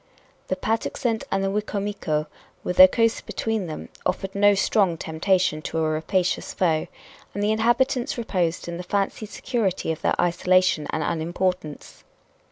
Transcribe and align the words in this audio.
The 0.47 0.55
Patuxent 0.55 1.23
and 1.31 1.43
the 1.43 1.51
Wicomico, 1.51 2.25
with 2.63 2.77
the 2.77 2.87
coast 2.87 3.27
between 3.27 3.67
them, 3.67 3.89
offered 4.03 4.33
no 4.33 4.55
strong 4.55 4.97
temptation 4.97 5.61
to 5.61 5.77
a 5.77 5.87
rapacious 5.87 6.55
foe, 6.55 6.87
and 7.35 7.43
the 7.43 7.51
inhabitants 7.51 8.17
reposed 8.17 8.67
in 8.67 8.77
the 8.77 8.81
fancied 8.83 9.29
security 9.29 9.91
of 9.91 10.01
their 10.01 10.19
isolation 10.19 10.87
and 10.89 11.03
unimportance. 11.03 12.03